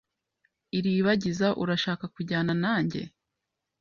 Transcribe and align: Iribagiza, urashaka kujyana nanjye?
Iribagiza, 0.77 1.47
urashaka 1.61 2.03
kujyana 2.15 2.53
nanjye? 2.63 3.01